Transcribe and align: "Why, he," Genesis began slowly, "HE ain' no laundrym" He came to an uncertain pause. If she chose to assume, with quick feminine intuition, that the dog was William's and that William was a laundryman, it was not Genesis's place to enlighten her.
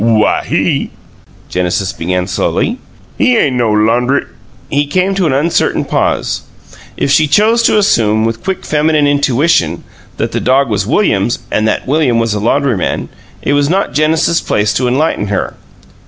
"Why, 0.03 0.43
he," 0.43 0.89
Genesis 1.47 1.93
began 1.93 2.25
slowly, 2.25 2.79
"HE 3.19 3.37
ain' 3.37 3.55
no 3.55 3.69
laundrym" 3.71 4.25
He 4.71 4.87
came 4.87 5.13
to 5.13 5.27
an 5.27 5.31
uncertain 5.33 5.85
pause. 5.85 6.41
If 6.97 7.11
she 7.11 7.27
chose 7.27 7.61
to 7.61 7.77
assume, 7.77 8.25
with 8.25 8.41
quick 8.43 8.65
feminine 8.65 9.05
intuition, 9.05 9.83
that 10.17 10.31
the 10.31 10.39
dog 10.39 10.69
was 10.71 10.87
William's 10.87 11.37
and 11.51 11.67
that 11.67 11.87
William 11.87 12.17
was 12.17 12.33
a 12.33 12.39
laundryman, 12.39 13.09
it 13.43 13.53
was 13.53 13.69
not 13.69 13.93
Genesis's 13.93 14.41
place 14.41 14.73
to 14.73 14.87
enlighten 14.87 15.27
her. 15.27 15.53